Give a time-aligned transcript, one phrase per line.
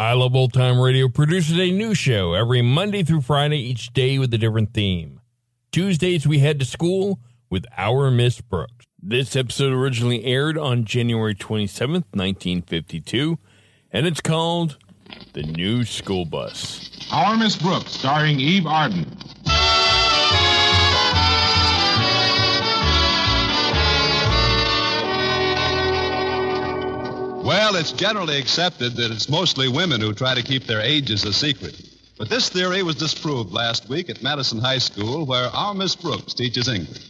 [0.00, 4.16] I Love Old Time Radio produces a new show every Monday through Friday, each day
[4.16, 5.20] with a different theme.
[5.72, 7.18] Tuesdays, we head to school
[7.50, 8.86] with Our Miss Brooks.
[9.02, 13.38] This episode originally aired on January 27th, 1952,
[13.92, 14.78] and it's called
[15.32, 17.08] The New School Bus.
[17.10, 19.04] Our Miss Brooks, starring Eve Arden.
[27.48, 31.32] Well, it's generally accepted that it's mostly women who try to keep their ages a
[31.32, 31.80] secret.
[32.18, 36.34] But this theory was disproved last week at Madison High School, where our Miss Brooks
[36.34, 37.08] teaches English.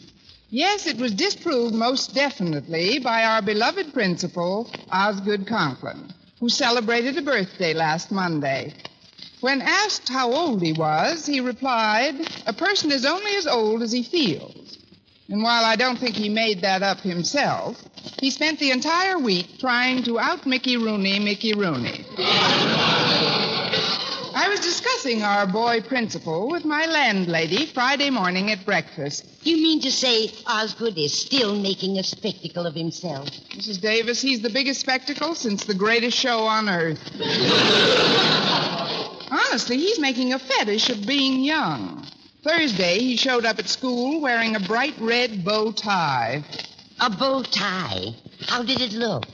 [0.50, 7.22] Yes, it was disproved most definitely by our beloved principal, Osgood Conklin, who celebrated a
[7.22, 8.74] birthday last Monday.
[9.40, 12.14] When asked how old he was, he replied,
[12.46, 14.77] A person is only as old as he feels.
[15.30, 17.76] And while I don't think he made that up himself,
[18.18, 22.06] he spent the entire week trying to out Mickey Rooney Mickey Rooney.
[24.34, 29.26] I was discussing our boy principal with my landlady Friday morning at breakfast.
[29.42, 33.28] You mean to say Osgood is still making a spectacle of himself?
[33.50, 33.82] Mrs.
[33.82, 37.02] Davis, he's the biggest spectacle since the greatest show on earth.
[39.30, 42.06] Honestly, he's making a fetish of being young.
[42.48, 46.42] Thursday, he showed up at school wearing a bright red bow tie.
[46.98, 48.14] A bow tie.
[48.46, 49.26] How did it look?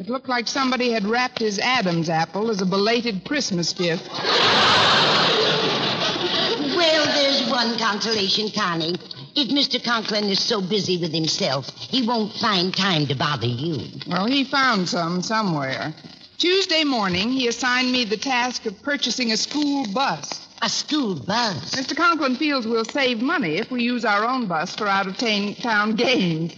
[0.00, 4.08] It looked like somebody had wrapped his Adam's apple as a belated Christmas gift.
[6.74, 8.96] Well, there's one consolation, Connie.
[9.36, 9.82] If Mr.
[9.84, 13.86] Conklin is so busy with himself, he won't find time to bother you.
[14.06, 15.92] Well, he found some somewhere.
[16.38, 20.48] Tuesday morning, he assigned me the task of purchasing a school bus.
[20.64, 21.74] A school bus.
[21.74, 21.96] Mr.
[21.96, 25.96] Conklin feels we'll save money if we use our own bus for out of town
[25.96, 26.54] games.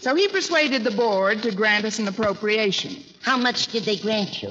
[0.00, 2.96] So he persuaded the board to grant us an appropriation.
[3.22, 4.48] How much did they grant you?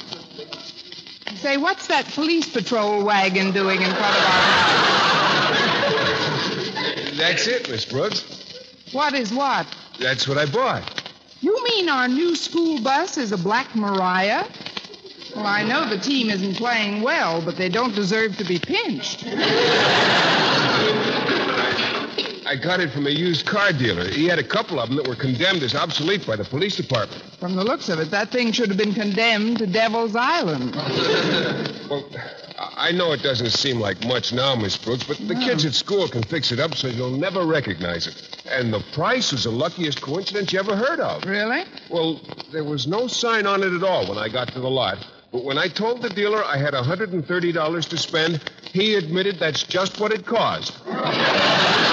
[1.37, 4.75] Say, what's that police patrol wagon doing in front of our house?
[7.17, 8.25] That's it, Miss Brooks.
[8.91, 9.65] What is what?
[10.01, 10.83] That's what I bought.
[11.39, 14.45] You mean our new school bus is a Black Maria?
[15.33, 19.23] Well, I know the team isn't playing well, but they don't deserve to be pinched.
[22.45, 24.07] I got it from a used car dealer.
[24.07, 27.21] He had a couple of them that were condemned as obsolete by the police department.
[27.39, 30.75] From the looks of it, that thing should have been condemned to Devil's Island.
[31.85, 32.03] Well,
[32.57, 36.07] I know it doesn't seem like much now, Miss Brooks, but the kids at school
[36.07, 38.43] can fix it up so you'll never recognize it.
[38.49, 41.23] And the price was the luckiest coincidence you ever heard of.
[41.25, 41.63] Really?
[41.91, 42.21] Well,
[42.51, 44.97] there was no sign on it at all when I got to the lot.
[45.31, 49.99] But when I told the dealer I had $130 to spend, he admitted that's just
[49.99, 50.73] what it cost.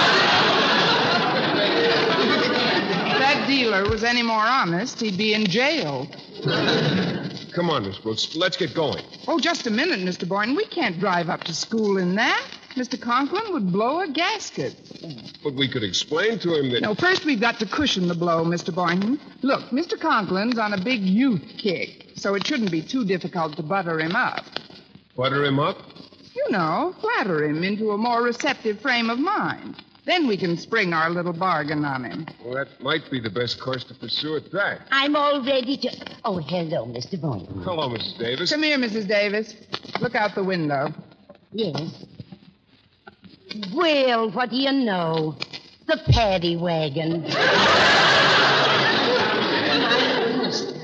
[3.43, 6.07] If that dealer was any more honest, he'd be in jail.
[7.51, 9.03] Come on, Miss Brooks, let's get going.
[9.27, 10.25] Oh, just a minute, Mr.
[10.25, 10.55] Boynton.
[10.55, 12.41] We can't drive up to school in that.
[12.75, 12.97] Mr.
[12.99, 14.77] Conklin would blow a gasket.
[15.43, 16.83] But we could explain to him that.
[16.83, 18.73] No, first we've got to cushion the blow, Mr.
[18.73, 19.19] Boynton.
[19.41, 19.99] Look, Mr.
[19.99, 24.15] Conklin's on a big youth kick, so it shouldn't be too difficult to butter him
[24.15, 24.45] up.
[25.17, 25.79] Butter him up?
[26.33, 29.83] You know, flatter him into a more receptive frame of mind.
[30.05, 32.25] Then we can spring our little bargain on him.
[32.43, 34.81] Well, that might be the best course to pursue at that.
[34.91, 35.89] I'm all ready to.
[36.25, 37.19] Oh, hello, Mr.
[37.19, 37.63] Boynton.
[37.63, 38.17] Hello, Mrs.
[38.19, 38.51] Davis.
[38.51, 39.07] Come here, Mrs.
[39.07, 39.55] Davis.
[40.01, 40.93] Look out the window.
[41.53, 42.03] Yes.
[43.73, 45.37] Well, what do you know?
[45.87, 47.23] The paddy wagon.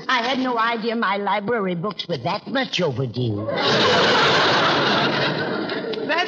[0.08, 3.48] I had no idea my library books were that much overdue.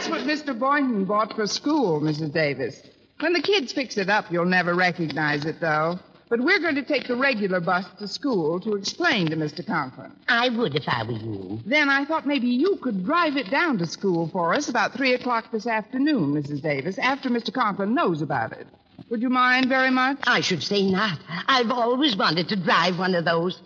[0.02, 0.58] That's what Mr.
[0.58, 2.32] Boynton bought for school, Mrs.
[2.32, 2.82] Davis.
[3.20, 6.00] When the kids fix it up, you'll never recognize it, though.
[6.28, 9.64] But we're going to take the regular bus to school to explain to Mr.
[9.64, 10.10] Conklin.
[10.26, 11.60] I would if I were you.
[11.64, 15.14] Then I thought maybe you could drive it down to school for us about 3
[15.14, 16.60] o'clock this afternoon, Mrs.
[16.62, 17.54] Davis, after Mr.
[17.54, 18.66] Conklin knows about it.
[19.08, 20.18] Would you mind very much?
[20.24, 21.16] I should say not.
[21.46, 23.62] I've always wanted to drive one of those.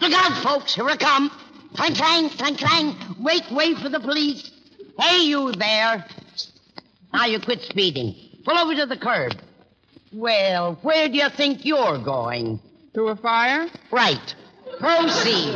[0.00, 0.74] Look out, folks.
[0.74, 1.30] Here I come.
[1.76, 2.96] Clang, clang, clang, clang.
[3.20, 4.50] Wait, wait for the police.
[4.98, 6.06] Hey, you there.
[7.12, 8.14] Now you quit speeding.
[8.44, 9.34] Pull over to the curb.
[10.12, 12.60] Well, where do you think you're going?
[12.94, 13.66] To a fire?
[13.90, 14.34] Right.
[14.78, 15.54] Proceed.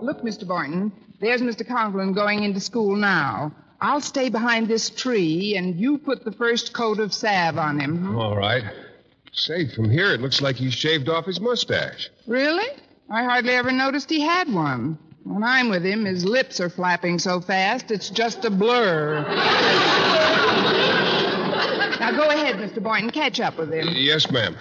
[0.00, 0.46] Look, Mr.
[0.46, 1.66] Boynton, there's Mr.
[1.66, 3.52] Conklin going into school now.
[3.80, 8.16] I'll stay behind this tree, and you put the first coat of salve on him.
[8.16, 8.64] All right.
[9.32, 12.10] Say, from here, it looks like he shaved off his mustache.
[12.26, 12.66] Really?
[13.08, 14.98] I hardly ever noticed he had one.
[15.22, 19.22] When I'm with him, his lips are flapping so fast, it's just a blur.
[22.00, 22.82] now go ahead, Mr.
[22.82, 23.10] Boynton.
[23.10, 23.88] Catch up with him.
[23.92, 24.56] Yes, ma'am.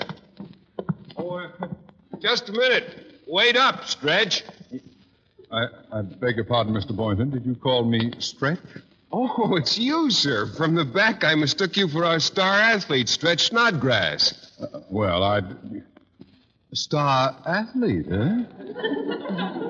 [1.15, 1.67] Oh, uh,
[2.19, 3.21] just a minute.
[3.27, 4.43] Wait up, Stretch.
[5.51, 6.95] I, I beg your pardon, Mr.
[6.95, 7.31] Boynton.
[7.31, 8.59] Did you call me Stretch?
[9.11, 10.47] Oh, it's you, sir.
[10.47, 14.51] From the back, I mistook you for our star athlete, Stretch Snodgrass.
[14.61, 15.41] Uh, well, I.
[16.73, 18.43] Star athlete, eh?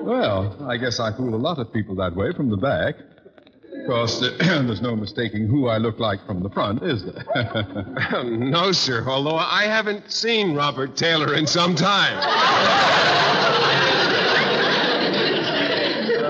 [0.02, 2.96] well, I guess I fool a lot of people that way from the back.
[3.72, 7.24] Of course, uh, there's no mistaking who I look like from the front, is there?
[8.24, 12.18] no, sir, although I haven't seen Robert Taylor in some time.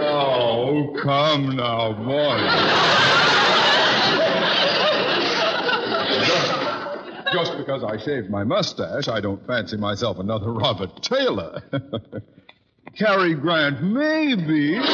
[0.02, 2.39] oh, come now, boy.
[7.33, 11.62] Just because I shaved my mustache, I don't fancy myself another Robert Taylor.
[12.97, 14.79] Cary Grant, maybe.
[14.79, 14.89] Well,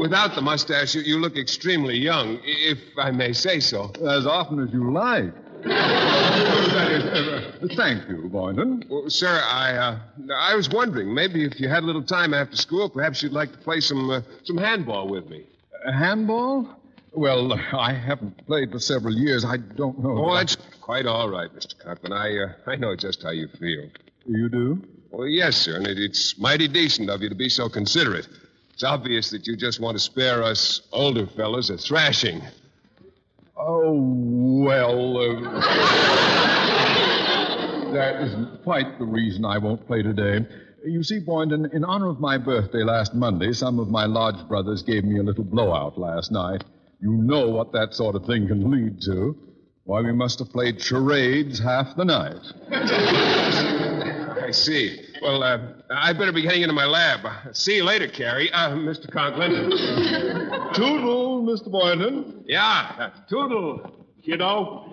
[0.00, 3.92] without the mustache, you, you look extremely young, if I may say so.
[4.06, 5.32] As often as you like.
[7.76, 8.84] Thank you, Boynton.
[8.88, 9.98] Well, sir, I uh,
[10.34, 13.52] I was wondering, maybe if you had a little time after school, perhaps you'd like
[13.52, 15.44] to play some uh, some handball with me.
[15.84, 16.68] Uh, handball?
[17.12, 19.44] Well, I haven't played for several years.
[19.44, 20.26] I don't know.
[20.26, 21.78] Oh, that's quite all right, Mr.
[21.78, 22.12] Conklin.
[22.12, 23.90] I uh, I know just how you feel.
[24.26, 24.82] You do?
[25.10, 28.28] Well, yes, sir, and it, it's mighty decent of you to be so considerate.
[28.74, 32.42] It's obvious that you just want to spare us older fellows a thrashing.
[33.58, 33.92] Oh,
[34.64, 35.18] well.
[35.18, 35.40] Uh,
[37.92, 40.46] that isn't quite the reason I won't play today.
[40.84, 44.82] You see, Boynton, in honor of my birthday last Monday, some of my lodge brothers
[44.82, 46.62] gave me a little blowout last night.
[47.00, 49.36] You know what that sort of thing can lead to.
[49.84, 52.36] Why, we must have played charades half the night.
[54.48, 55.00] I see.
[55.22, 55.58] Well, uh,
[55.90, 57.54] I better be getting into my lab.
[57.54, 58.50] See you later, Cary.
[58.52, 59.10] Uh, Mr.
[59.10, 59.70] Conklin.
[60.74, 61.70] Toodle, Mr.
[61.70, 62.44] Boynton.
[62.46, 64.84] Yeah, uh, toodle, kiddo.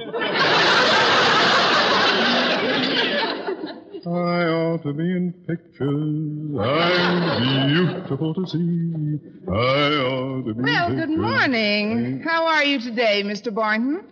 [4.07, 6.59] I ought to be in pictures.
[6.59, 9.19] I'm beautiful to see.
[9.49, 11.17] I ought to be Well, in good pictures.
[11.17, 12.21] morning.
[12.23, 13.53] How are you today, Mr.
[13.53, 14.03] Boynton?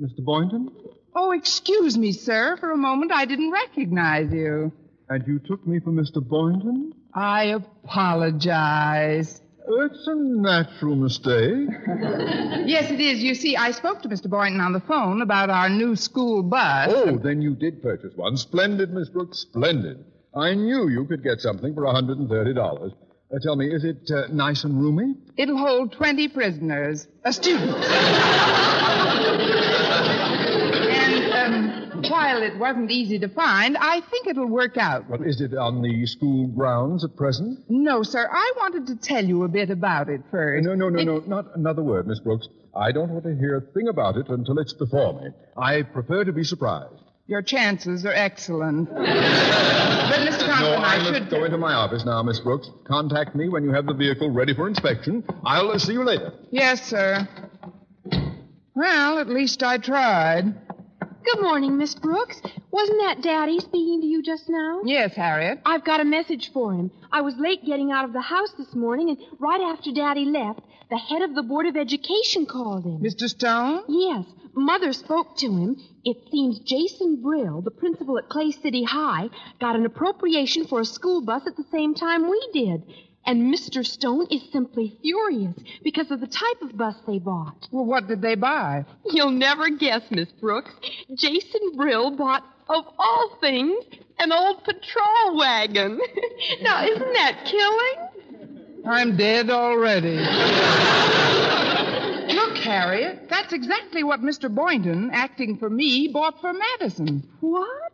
[0.00, 0.24] Mr.
[0.24, 0.70] Boynton?
[1.14, 2.56] Oh, excuse me, sir.
[2.58, 4.72] For a moment I didn't recognize you.
[5.08, 6.22] And you took me for Mr.
[6.26, 6.92] Boynton?
[7.14, 7.44] I
[7.84, 9.40] apologize.
[9.68, 11.68] It's a natural mistake.
[12.66, 13.22] Yes, it is.
[13.22, 14.28] You see, I spoke to Mr.
[14.28, 16.90] Boynton on the phone about our new school bus.
[16.92, 18.36] Oh, then you did purchase one.
[18.36, 20.04] Splendid, Miss Brooks, splendid.
[20.34, 22.92] I knew you could get something for $130.
[23.32, 25.14] Uh, tell me, is it uh, nice and roomy?
[25.36, 27.70] It'll hold 20 prisoners, a student.
[30.96, 35.08] and um, while it wasn't easy to find, I think it'll work out.
[35.08, 37.60] Well, is it on the school grounds at present?
[37.68, 38.28] No, sir.
[38.30, 40.64] I wanted to tell you a bit about it first.
[40.66, 42.48] No, no, no, It- no, not another word, Miss Brooks.
[42.74, 45.28] I don't want to hear a thing about it until it's before me.
[45.56, 46.92] I prefer to be surprised.
[47.28, 48.88] Your chances are excellent.
[48.94, 50.46] but, Mr.
[50.46, 51.28] Conklin, No, I I should.
[51.30, 52.68] go into my office now, Miss Brooks.
[52.86, 55.24] Contact me when you have the vehicle ready for inspection.
[55.44, 56.32] I'll uh, see you later.
[56.50, 57.26] Yes, sir.
[58.74, 60.54] Well, at least I tried.
[61.32, 62.40] Good morning, Miss Brooks.
[62.70, 64.82] Wasn't that Daddy speaking to you just now?
[64.84, 65.58] Yes, Harriet.
[65.66, 66.92] I've got a message for him.
[67.10, 70.60] I was late getting out of the house this morning, and right after Daddy left,
[70.88, 73.00] the head of the Board of Education called him.
[73.00, 73.28] Mr.
[73.28, 73.82] Stone?
[73.88, 75.76] Yes, Mother spoke to him.
[76.04, 79.28] It seems Jason Brill, the principal at Clay City High,
[79.60, 82.84] got an appropriation for a school bus at the same time we did.
[83.26, 83.84] And Mr.
[83.84, 87.66] Stone is simply furious because of the type of bus they bought.
[87.72, 88.84] Well, what did they buy?
[89.04, 90.70] You'll never guess, Miss Brooks.
[91.14, 93.84] Jason Brill bought, of all things,
[94.20, 96.00] an old patrol wagon.
[96.62, 98.84] now, isn't that killing?
[98.86, 100.16] I'm dead already.
[102.32, 104.52] Look, Harriet, that's exactly what Mr.
[104.52, 107.28] Boynton, acting for me, bought for Madison.
[107.40, 107.92] What?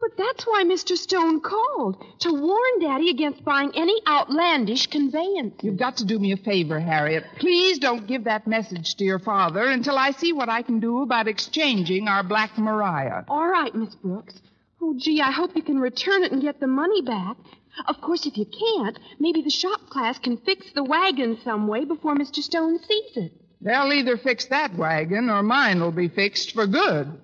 [0.00, 0.96] But that's why Mr.
[0.96, 5.54] Stone called, to warn Daddy against buying any outlandish conveyance.
[5.60, 7.24] You've got to do me a favor, Harriet.
[7.38, 11.02] Please don't give that message to your father until I see what I can do
[11.02, 13.24] about exchanging our Black Maria.
[13.28, 14.40] All right, Miss Brooks.
[14.80, 17.36] Oh, gee, I hope you can return it and get the money back.
[17.86, 21.84] Of course, if you can't, maybe the shop class can fix the wagon some way
[21.84, 22.36] before Mr.
[22.36, 23.32] Stone sees it.
[23.60, 27.20] They'll either fix that wagon or mine will be fixed for good.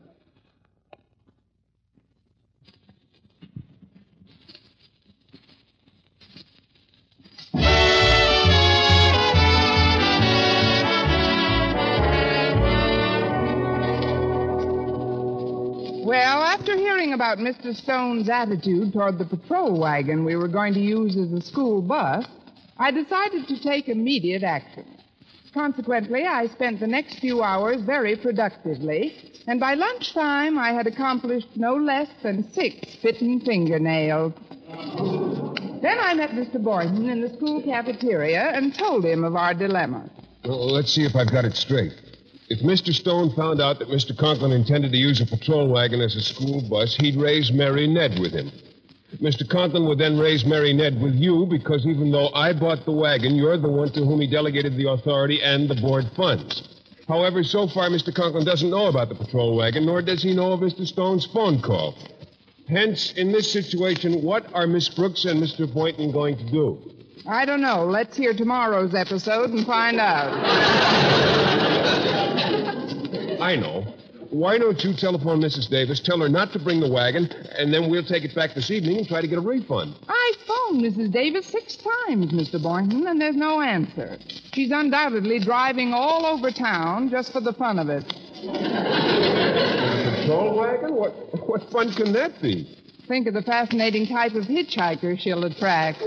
[16.04, 17.74] Well, after hearing about Mr.
[17.74, 22.26] Stone's attitude toward the patrol wagon we were going to use as a school bus,
[22.76, 24.84] I decided to take immediate action.
[25.54, 31.48] Consequently, I spent the next few hours very productively, and by lunchtime I had accomplished
[31.56, 34.34] no less than six bitten fingernails.
[35.80, 36.62] Then I met Mr.
[36.62, 40.10] Boynton in the school cafeteria and told him of our dilemma.
[40.44, 41.94] Well, let's see if I've got it straight.
[42.50, 42.92] If Mr.
[42.92, 44.16] Stone found out that Mr.
[44.16, 48.18] Conklin intended to use a patrol wagon as a school bus, he'd raise Mary Ned
[48.18, 48.52] with him.
[49.16, 49.48] Mr.
[49.48, 53.34] Conklin would then raise Mary Ned with you because even though I bought the wagon,
[53.34, 56.68] you're the one to whom he delegated the authority and the board funds.
[57.08, 58.14] However, so far, Mr.
[58.14, 60.86] Conklin doesn't know about the patrol wagon, nor does he know of Mr.
[60.86, 61.96] Stone's phone call.
[62.68, 65.72] Hence, in this situation, what are Miss Brooks and Mr.
[65.72, 66.90] Boynton going to do?
[67.26, 67.84] I don't know.
[67.84, 71.60] Let's hear tomorrow's episode and find out.
[73.40, 73.84] I know.
[74.30, 75.68] Why don't you telephone Mrs.
[75.70, 78.68] Davis, tell her not to bring the wagon, and then we'll take it back this
[78.70, 79.94] evening and try to get a refund.
[80.08, 81.12] I phoned Mrs.
[81.12, 82.60] Davis six times, Mr.
[82.60, 84.18] Boynton, and there's no answer.
[84.52, 88.04] She's undoubtedly driving all over town just for the fun of it.
[90.20, 90.94] Patrol wagon?
[90.94, 92.66] What, what fun can that be?
[93.06, 96.00] Think of the fascinating type of hitchhiker she'll attract.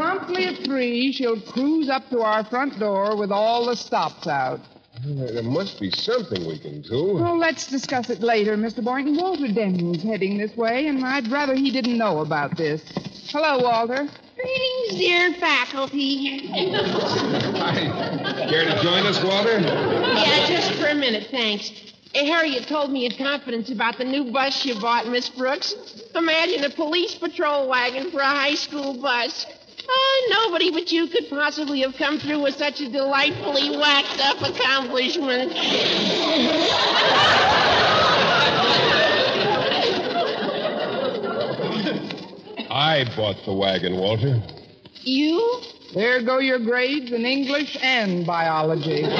[0.00, 4.26] And promptly at three, she'll cruise up to our front door with all the stops
[4.26, 4.60] out.
[5.04, 7.14] There must be something we can do.
[7.14, 8.84] Well, let's discuss it later, Mr.
[8.84, 9.16] Boynton.
[9.16, 12.82] Walter Denton's heading this way, and I'd rather he didn't know about this.
[13.30, 14.08] Hello, Walter.
[14.36, 16.48] Greetings, dear faculty.
[16.48, 18.46] Hi.
[18.48, 19.60] Care to join us, Walter?
[19.60, 21.70] yeah, just for a minute, thanks.
[22.14, 25.74] Harriet told me in confidence about the new bus you bought, Miss Brooks.
[26.14, 29.46] Imagine a police patrol wagon for a high school bus.
[29.88, 34.40] Oh, nobody but you could possibly have come through with such a delightfully whacked up
[34.42, 35.52] accomplishment.
[42.70, 44.40] I bought the wagon, Walter.
[45.02, 45.60] You?
[45.94, 49.02] There go your grades in English and biology.
[49.02, 49.10] No,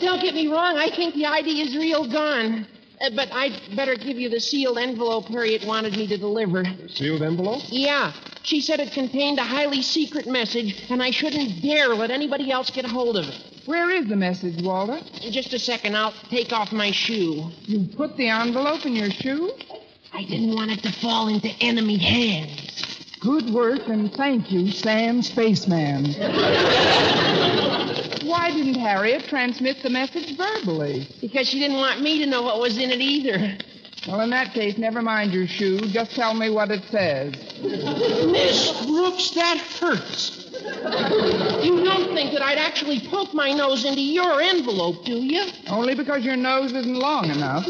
[0.00, 0.78] don't get me wrong.
[0.78, 2.66] I think the idea is real gone.
[3.00, 6.64] Uh, but I'd better give you the sealed envelope Harriet wanted me to deliver.
[6.88, 7.62] Sealed envelope?
[7.68, 8.12] Yeah.
[8.46, 12.70] She said it contained a highly secret message, and I shouldn't dare let anybody else
[12.70, 13.34] get hold of it.
[13.64, 15.00] Where is the message, Walter?
[15.24, 17.50] In just a second, I'll take off my shoe.
[17.62, 19.50] You put the envelope in your shoe?
[20.12, 23.16] I didn't want it to fall into enemy hands.
[23.18, 26.12] Good work, and thank you, Sam Spaceman.
[28.28, 31.08] Why didn't Harriet transmit the message verbally?
[31.20, 33.58] Because she didn't want me to know what was in it either.
[34.06, 35.80] Well, in that case, never mind your shoe.
[35.80, 37.34] Just tell me what it says.
[37.62, 40.44] Miss Brooks, that hurts.
[41.64, 45.44] You don't think that I'd actually poke my nose into your envelope, do you?
[45.68, 47.66] Only because your nose isn't long enough.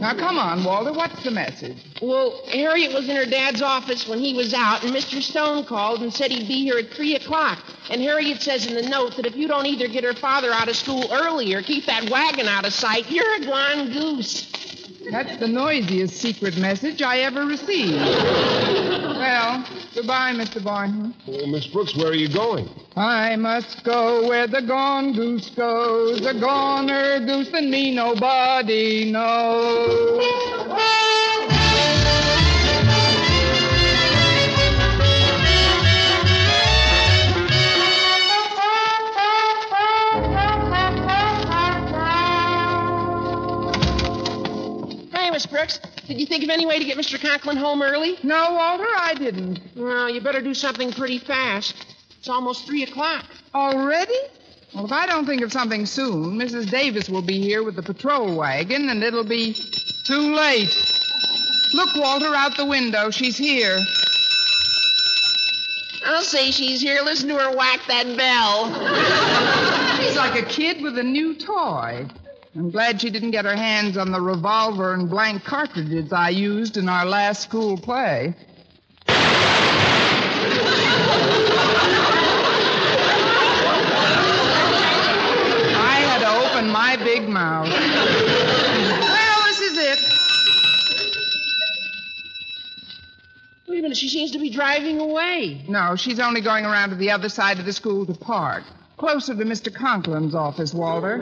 [0.00, 0.92] Now, come on, Walter.
[0.92, 1.78] What's the message?
[2.02, 5.22] Well, Harriet was in her dad's office when he was out, and Mr.
[5.22, 7.62] Stone called and said he'd be here at 3 o'clock.
[7.90, 10.68] And Harriet says in the note that if you don't either get her father out
[10.68, 14.52] of school early or keep that wagon out of sight, you're a gone goose.
[15.10, 17.94] That's the noisiest secret message I ever received.
[17.94, 20.62] well, goodbye, Mr.
[20.62, 21.14] Boynton.
[21.28, 22.68] Oh, Miss Brooks, where are you going?
[22.96, 26.26] I must go where the gone goose goes.
[26.26, 30.24] A goner goose than me nobody knows.
[45.36, 47.20] Miss Brooks, did you think of any way to get Mr.
[47.20, 48.16] Conklin home early?
[48.22, 49.60] No, Walter, I didn't.
[49.76, 51.74] Well, you better do something pretty fast.
[52.18, 53.26] It's almost 3 o'clock.
[53.54, 54.16] Already?
[54.74, 56.70] Well, if I don't think of something soon, Mrs.
[56.70, 59.54] Davis will be here with the patrol wagon, and it'll be
[60.06, 60.74] too late.
[61.74, 63.10] Look, Walter, out the window.
[63.10, 63.78] She's here.
[66.06, 67.02] I'll say she's here.
[67.04, 68.72] Listen to her whack that bell.
[70.00, 72.06] She's like a kid with a new toy.
[72.56, 76.78] I'm glad she didn't get her hands on the revolver and blank cartridges I used
[76.78, 78.34] in our last school play.
[79.08, 79.14] I
[86.00, 87.68] had to open my big mouth.
[87.68, 89.98] Well, this is it.
[93.68, 95.62] Wait a minute, she seems to be driving away.
[95.68, 98.64] No, she's only going around to the other side of the school to park.
[98.96, 99.70] Closer to Mr.
[99.70, 101.20] Conklin's office, Walter.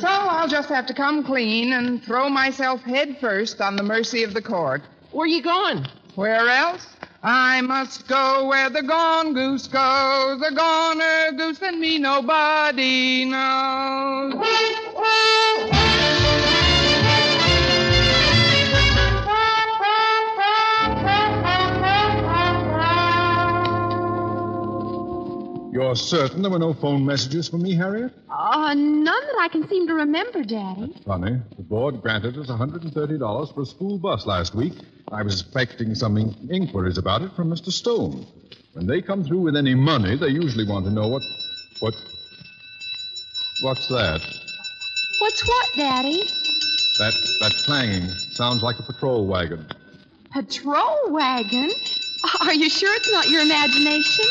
[0.00, 4.24] So I'll just have to come clean and throw myself head first on the mercy
[4.24, 4.82] of the court.
[5.12, 5.86] Where you going?
[6.16, 6.84] Where else?
[7.22, 10.42] I must go where the gone goose goes.
[10.42, 14.34] A goner goose and me nobody knows.
[25.78, 28.12] You're certain there were no phone messages for me, Harriet?
[28.28, 30.92] Uh, none that I can seem to remember, Daddy.
[31.06, 31.38] Funny.
[31.56, 34.72] The board granted us $130 for a school bus last week.
[35.12, 37.70] I was expecting some in- inquiries about it from Mr.
[37.70, 38.26] Stone.
[38.72, 41.22] When they come through with any money, they usually want to know what.
[41.78, 41.94] What.
[43.62, 44.20] What's that?
[45.20, 46.24] What's what, Daddy?
[46.98, 49.64] That that clanging sounds like a patrol wagon.
[50.32, 51.70] Patrol wagon?
[52.40, 54.26] Are you sure it's not your imagination?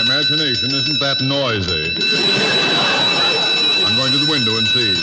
[0.00, 1.92] My imagination isn't that noisy.
[3.84, 4.94] I'm going to the window and see.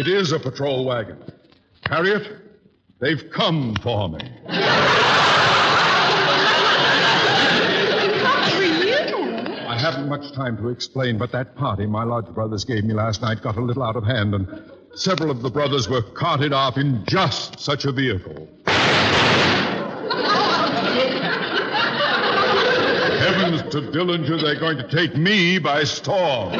[0.00, 1.18] It is a patrol wagon.
[1.86, 2.26] Harriet,
[2.98, 4.18] they've come for me.
[4.18, 4.24] For
[8.64, 8.96] you?
[9.68, 13.22] I haven't much time to explain, but that party my lodge brothers gave me last
[13.22, 14.48] night got a little out of hand, and
[14.96, 18.48] several of the brothers were carted off in just such a vehicle.
[23.70, 26.54] To Dillinger, they're going to take me by storm.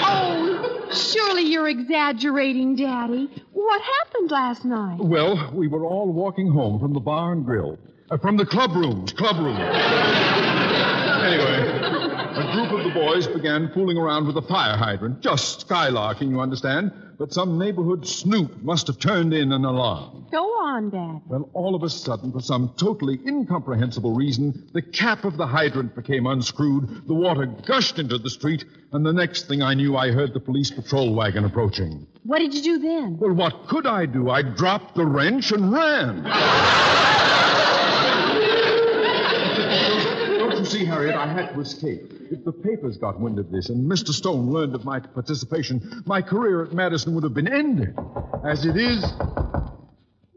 [0.00, 3.28] Oh, surely you're exaggerating, Daddy.
[3.52, 4.98] What happened last night?
[4.98, 7.78] Well, we were all walking home from the bar and grill.
[8.10, 9.58] Uh, from the club rooms, club rooms.
[9.58, 9.68] anyway,
[12.36, 16.40] a group of the boys began fooling around with a fire hydrant, just skylarking, you
[16.40, 16.92] understand.
[17.18, 20.26] But some neighborhood snoop must have turned in an alarm.
[20.30, 21.20] Go on, Dad.
[21.26, 25.96] Well, all of a sudden, for some totally incomprehensible reason, the cap of the hydrant
[25.96, 30.12] became unscrewed, the water gushed into the street, and the next thing I knew, I
[30.12, 32.06] heard the police patrol wagon approaching.
[32.22, 33.18] What did you do then?
[33.18, 34.30] Well, what could I do?
[34.30, 36.24] I dropped the wrench and ran.
[40.68, 42.12] See, Harriet, I had to escape.
[42.30, 44.10] If the papers got wind of this and Mr.
[44.10, 47.96] Stone learned of my participation, my career at Madison would have been ended.
[48.44, 49.02] As it is,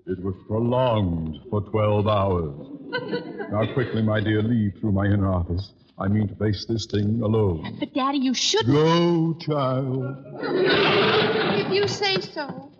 [0.08, 2.68] it was prolonged for 12 hours.
[3.52, 5.74] Now, quickly, my dear, leave through my inner office.
[6.00, 7.76] I mean to face this thing alone.
[7.82, 8.74] But, Daddy, you shouldn't.
[8.74, 10.16] Go, child.
[10.40, 12.72] If you say so.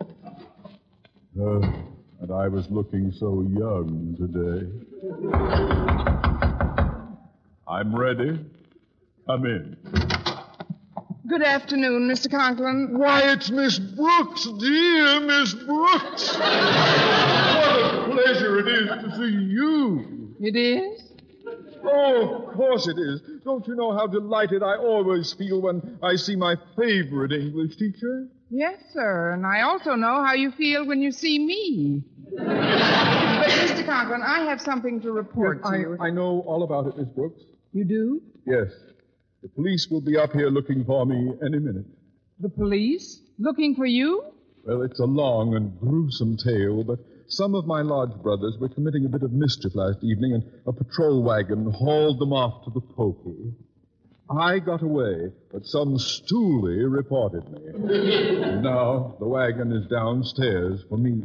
[1.38, 1.60] Uh,
[2.22, 4.66] and I was looking so young today.
[7.72, 8.38] I'm ready.
[9.26, 9.76] Come in.
[11.26, 12.30] Good afternoon, Mr.
[12.30, 12.98] Conklin.
[12.98, 16.36] Why, it's Miss Brooks, dear Miss Brooks.
[16.36, 20.34] what a pleasure it is to see you.
[20.38, 21.12] It is?
[21.82, 23.22] Oh, of course it is.
[23.42, 28.28] Don't you know how delighted I always feel when I see my favorite English teacher?
[28.50, 29.30] Yes, sir.
[29.30, 32.02] And I also know how you feel when you see me.
[32.36, 32.46] but,
[33.48, 33.86] Mr.
[33.86, 35.96] Conklin, I have something to report to I, you.
[35.98, 37.40] I know all about it, Miss Brooks.
[37.72, 38.22] You do?
[38.46, 38.70] Yes.
[39.42, 41.86] The police will be up here looking for me any minute.
[42.38, 43.20] The police?
[43.38, 44.24] Looking for you?
[44.64, 49.06] Well, it's a long and gruesome tale, but some of my lodge brothers were committing
[49.06, 52.80] a bit of mischief last evening, and a patrol wagon hauled them off to the
[52.80, 53.54] pokey.
[54.30, 57.60] I got away, but some stoolie reported me.
[58.60, 61.22] now the wagon is downstairs for me.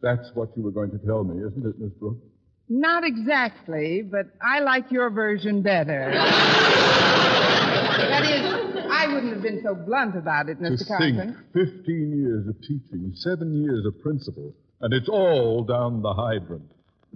[0.00, 2.26] That's what you were going to tell me, isn't it, Miss Brooks?
[2.68, 6.10] Not exactly, but I like your version better.
[6.14, 10.78] that is, I wouldn't have been so blunt about it, Mr.
[10.78, 11.36] to Conklin.
[11.52, 16.70] think, 15 years of teaching, seven years of principal, and it's all down the hydrant.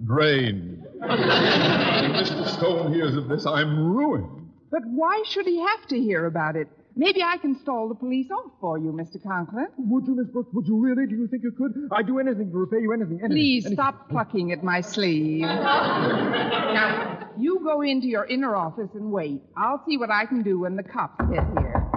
[0.05, 0.85] Drained.
[0.93, 2.47] when Mr.
[2.57, 4.49] Stone hears of this, I'm ruined.
[4.71, 6.67] But why should he have to hear about it?
[6.95, 9.21] Maybe I can stall the police off for you, Mr.
[9.21, 9.67] Conklin.
[9.77, 10.49] Would you, Miss Brooks?
[10.53, 11.07] Would you really?
[11.07, 11.71] Do you think you could?
[11.91, 13.29] I'd do anything to repay you, anything, anything.
[13.31, 13.75] Please anything.
[13.77, 15.41] stop plucking at my sleeve.
[15.41, 19.41] now, you go into your inner office and wait.
[19.55, 21.89] I'll see what I can do when the cops get here.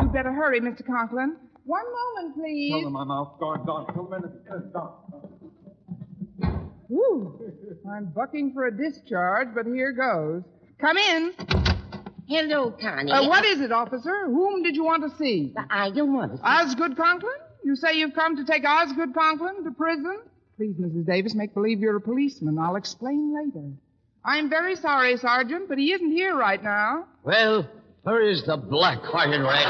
[0.00, 0.84] You'd better hurry, Mr.
[0.84, 1.36] Conklin.
[1.64, 2.72] One moment, please.
[2.72, 3.86] Tell them I'm outgone, Don.
[3.94, 4.22] Tell them.
[6.88, 7.40] Whew.
[7.90, 10.42] I'm bucking for a discharge, but here goes.
[10.80, 11.34] Come in.
[12.26, 13.12] Hello, Connie.
[13.12, 14.26] Uh, what is it, officer?
[14.26, 15.52] Whom did you want to see?
[15.70, 16.42] I don't want to see.
[16.44, 17.32] Osgood Conklin?
[17.64, 20.20] You say you've come to take Osgood Conklin to prison?
[20.56, 21.06] Please, Mrs.
[21.06, 22.58] Davis, make believe you're a policeman.
[22.58, 23.68] I'll explain later.
[24.24, 27.06] I'm very sorry, Sergeant, but he isn't here right now.
[27.24, 27.68] Well,
[28.04, 29.66] where is the black-hearted wretch?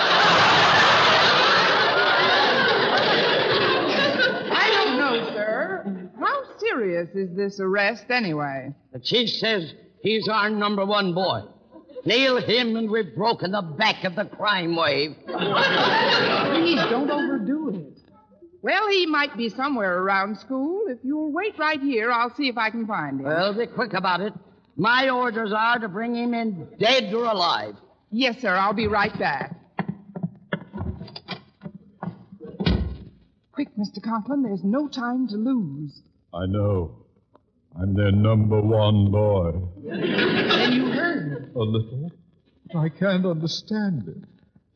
[4.57, 6.11] I don't know, sir.
[6.21, 8.73] How serious is this arrest, anyway?
[8.93, 11.41] The chief says he's our number one boy.
[12.05, 15.17] Nail him and we've broken the back of the crime wave.
[15.27, 18.01] Please don't overdo it.
[18.63, 20.85] Well, he might be somewhere around school.
[20.89, 23.27] If you'll wait right here, I'll see if I can find him.
[23.27, 24.33] Well, be quick about it.
[24.77, 27.75] My orders are to bring him in dead or alive.
[28.11, 28.55] Yes, sir.
[28.55, 29.55] I'll be right back.
[33.53, 34.03] Quick, Mr.
[34.03, 34.43] Conklin.
[34.43, 36.03] There's no time to lose.
[36.33, 37.04] I know.
[37.81, 39.53] I'm their number one boy.
[39.85, 41.51] Then you heard.
[41.55, 42.11] A little.
[42.77, 44.17] I can't understand it.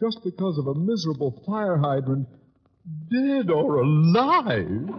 [0.01, 2.29] Just because of a miserable fire hydrant,
[3.11, 4.91] dead or alive.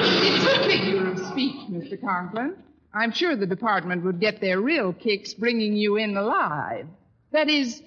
[0.00, 2.00] It's a figure of speech, Mr.
[2.00, 2.56] Conklin.
[2.94, 6.86] I'm sure the department would get their real kicks bringing you in alive.
[7.32, 7.82] That is,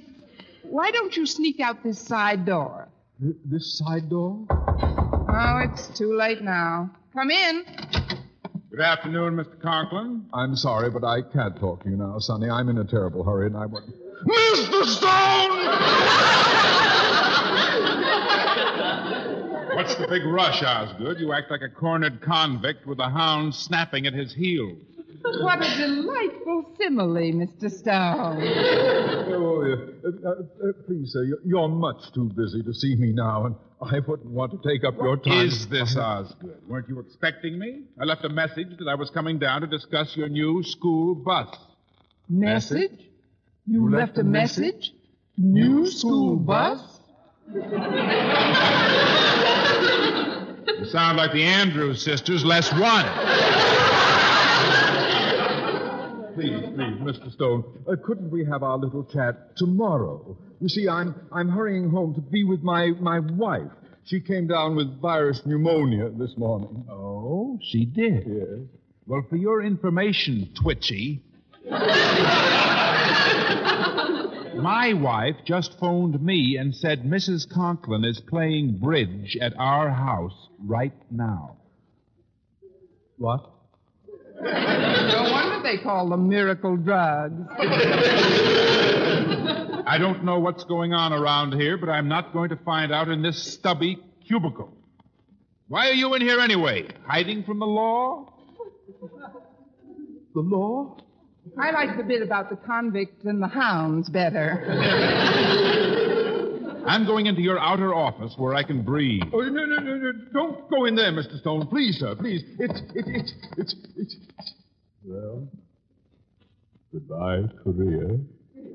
[0.64, 2.88] why don't you sneak out this side door?
[3.22, 4.46] Th- This side door?
[4.50, 6.92] Oh, it's too late now.
[7.14, 7.66] Come in.
[8.72, 9.62] Good afternoon, Mr.
[9.62, 10.28] Conklin.
[10.34, 12.50] I'm sorry, but I can't talk to you now, Sonny.
[12.50, 13.86] I'm in a terrible hurry, and I want.
[14.26, 14.86] Mr.
[14.86, 15.58] Stone!
[19.76, 21.20] What's the big rush, Osgood?
[21.20, 24.78] You act like a cornered convict with a hound snapping at his heels.
[25.22, 27.70] What a delightful simile, Mr.
[27.70, 28.42] Stone.
[29.34, 29.76] Oh, yeah.
[30.10, 33.56] Uh, uh, uh, please, sir, you're, you're much too busy to see me now, and
[33.82, 35.48] I wouldn't want to take up your time.
[35.48, 36.62] Is this Osgood?
[36.68, 37.84] Weren't you expecting me?
[38.00, 41.56] I left a message that I was coming down to discuss your new school bus.
[42.30, 43.10] Message?
[43.66, 44.94] You, left, a message?
[45.38, 47.00] New school bus?
[50.82, 53.06] You sound like the Andrews sisters, less one.
[56.42, 57.32] Please, please, Mr.
[57.34, 60.36] Stone, uh, couldn't we have our little chat tomorrow?
[60.60, 63.70] You see, I'm I'm hurrying home to be with my my wife.
[64.06, 66.84] She came down with virus pneumonia this morning.
[66.90, 68.24] Oh, she did?
[68.26, 68.62] Yes.
[69.06, 71.22] Well, for your information, Twitchy,
[71.70, 71.78] my
[74.94, 77.48] wife just phoned me and said Mrs.
[77.54, 81.58] Conklin is playing bridge at our house right now.
[83.20, 83.48] What?
[84.42, 87.48] No wonder they call them miracle drugs.
[89.86, 93.10] I don't know what's going on around here, but I'm not going to find out
[93.10, 94.72] in this stubby cubicle.
[95.68, 96.88] Why are you in here anyway?
[97.06, 98.34] Hiding from the law?
[100.34, 100.98] The law?
[101.58, 104.64] I like the bit about the convicts and the hounds better.
[106.86, 109.24] I'm going into your outer office where I can breathe.
[109.34, 110.12] Oh, no, no, no, no.
[110.34, 111.40] Don't go in there, Mr.
[111.40, 111.68] Stone.
[111.68, 112.44] Please, sir, please.
[112.60, 114.16] It's, it, it, it's, it's.
[115.04, 115.48] Well,
[116.94, 118.20] goodbye, Korea.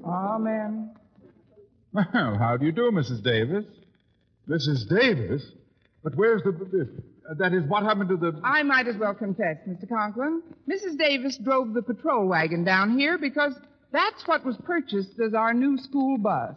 [0.05, 0.95] Amen.
[1.93, 3.23] Well, how do you do, Mrs.
[3.23, 3.65] Davis?
[4.49, 4.89] Mrs.
[4.89, 5.43] Davis?
[6.03, 6.53] But where's the.
[6.53, 6.89] the
[7.29, 8.41] uh, that is, what happened to the.
[8.45, 9.89] I might as well confess, Mr.
[9.89, 10.43] Conklin.
[10.71, 10.99] Mrs.
[10.99, 13.55] Davis drove the patrol wagon down here because
[13.93, 16.55] that's what was purchased as our new school bus.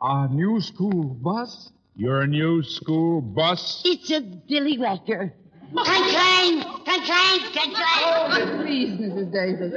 [0.00, 1.70] Our new school bus?
[1.94, 3.82] Your new school bus?
[3.84, 5.34] It's a dilly whacker.
[5.72, 6.62] Clang, clang,
[7.04, 7.72] clang.
[8.00, 9.32] Oh, please, Mrs.
[9.32, 9.72] Davis.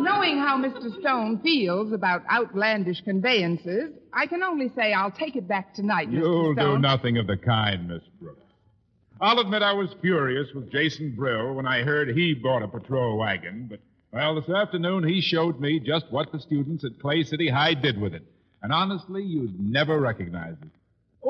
[0.00, 0.98] Knowing how Mr.
[1.00, 6.54] Stone feels about outlandish conveyances, I can only say I'll take it back tonight, You'll
[6.54, 6.60] Mr.
[6.60, 6.74] Stone.
[6.76, 8.40] do nothing of the kind, Miss Brooks.
[9.20, 13.18] I'll admit I was furious with Jason Brill when I heard he bought a patrol
[13.18, 13.80] wagon, but,
[14.12, 18.00] well, this afternoon he showed me just what the students at Clay City High did
[18.00, 18.22] with it.
[18.62, 20.68] And honestly, you'd never recognize it.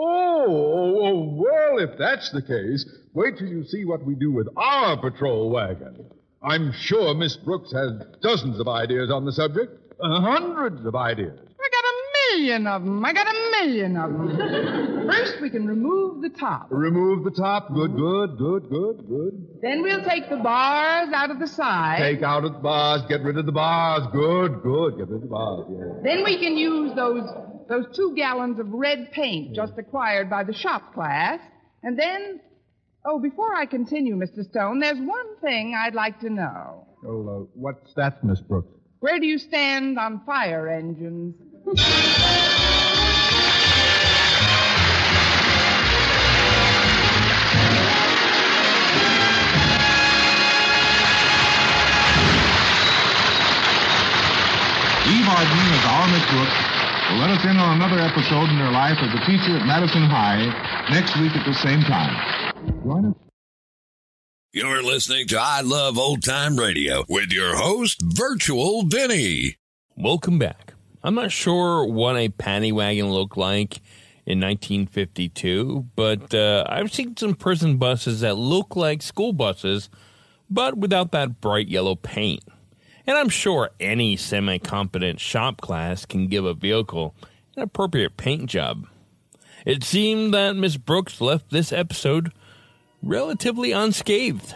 [0.01, 4.31] Oh, oh, oh, well, if that's the case, wait till you see what we do
[4.31, 6.07] with our patrol wagon.
[6.41, 11.37] I'm sure Miss Brooks has dozens of ideas on the subject, uh, hundreds of ideas.
[11.37, 13.05] I got a million of them.
[13.05, 15.09] I got a million of them.
[15.11, 16.69] First, we can remove the top.
[16.71, 17.75] Remove the top.
[17.75, 19.49] Good, good, good, good, good.
[19.63, 21.99] Then we'll take the bars out of the side.
[21.99, 23.03] Take out of the bars.
[23.09, 24.07] Get rid of the bars.
[24.13, 24.99] Good, good.
[24.99, 25.67] Get rid of the bars.
[25.69, 26.03] Yeah.
[26.05, 27.25] Then we can use those
[27.69, 31.41] those two gallons of red paint just acquired by the shop class.
[31.83, 32.41] And then,
[33.05, 34.49] oh, before I continue, Mr.
[34.49, 36.87] Stone, there's one thing I'd like to know.
[37.07, 38.73] Oh, uh, what's that, Miss Brooks?
[39.01, 41.35] Where do you stand on fire engines?
[55.09, 56.68] Eve Arden as our Miss Brooks
[57.11, 60.03] will let us in on another episode in their life as a teacher at Madison
[60.03, 60.45] High
[60.91, 62.53] next week at the same time.
[62.85, 63.15] Join us.
[64.53, 69.57] You're listening to I Love Old Time Radio with your host, Virtual Vinny.
[69.97, 70.75] Welcome back.
[71.03, 73.81] I'm not sure what a paddy wagon looked like
[74.27, 79.89] in 1952, but uh, I've seen some prison buses that look like school buses,
[80.51, 82.43] but without that bright yellow paint.
[83.09, 87.15] And I'm sure any semi competent shop class can give a vehicle
[87.57, 88.87] an appropriate paint job.
[89.65, 92.33] It seemed that Miss Brooks left this episode
[93.03, 94.55] relatively unscathed.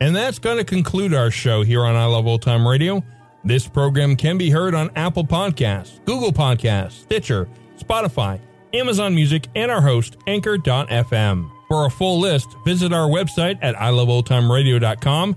[0.00, 3.02] And that's going to conclude our show here on I Love Old Time Radio.
[3.42, 8.38] This program can be heard on Apple Podcasts, Google Podcasts, Stitcher, Spotify,
[8.72, 11.50] Amazon Music, and our host, Anchor.fm.
[11.66, 15.36] For a full list, visit our website at iloveoldtimeradio.com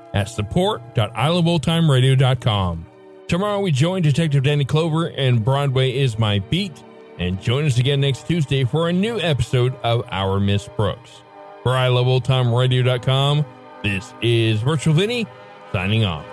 [0.13, 2.85] at support.iloveoldtimeradio.com.
[3.27, 6.83] Tomorrow we join Detective Danny Clover and Broadway is My Beat,
[7.17, 11.21] and join us again next Tuesday for a new episode of Our Miss Brooks.
[11.63, 13.45] For iloveoldtimeradio.com,
[13.83, 15.25] this is Virtual Vinny
[15.71, 16.25] signing off.